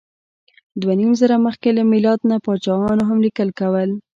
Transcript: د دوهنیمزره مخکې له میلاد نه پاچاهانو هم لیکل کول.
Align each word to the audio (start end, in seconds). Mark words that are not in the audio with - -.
د 0.73 0.73
دوهنیمزره 0.81 1.35
مخکې 1.45 1.69
له 1.77 1.83
میلاد 1.91 2.19
نه 2.29 2.37
پاچاهانو 2.45 3.03
هم 3.09 3.17
لیکل 3.25 3.49
کول. 3.59 3.89